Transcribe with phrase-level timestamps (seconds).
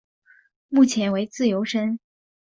[0.67, 1.99] 目前为自由身。